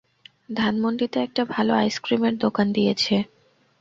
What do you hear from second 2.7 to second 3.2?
দিয়েছে।